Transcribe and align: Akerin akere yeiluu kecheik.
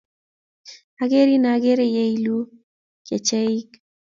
Akerin 1.01 1.45
akere 1.53 1.85
yeiluu 1.93 2.43
kecheik. 3.07 3.69